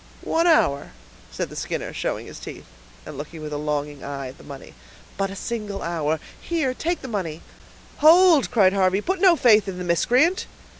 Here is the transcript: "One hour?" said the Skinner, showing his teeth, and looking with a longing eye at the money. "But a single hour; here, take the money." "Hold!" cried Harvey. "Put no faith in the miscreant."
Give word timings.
"One 0.25 0.47
hour?" 0.47 0.93
said 1.31 1.51
the 1.51 1.55
Skinner, 1.55 1.93
showing 1.93 2.25
his 2.25 2.39
teeth, 2.39 2.65
and 3.05 3.19
looking 3.19 3.43
with 3.43 3.53
a 3.53 3.57
longing 3.59 4.03
eye 4.03 4.29
at 4.29 4.39
the 4.39 4.43
money. 4.43 4.73
"But 5.15 5.29
a 5.29 5.35
single 5.35 5.83
hour; 5.83 6.19
here, 6.41 6.73
take 6.73 7.03
the 7.03 7.07
money." 7.07 7.43
"Hold!" 7.97 8.49
cried 8.49 8.73
Harvey. 8.73 9.01
"Put 9.01 9.21
no 9.21 9.35
faith 9.35 9.67
in 9.67 9.77
the 9.77 9.83
miscreant." 9.83 10.47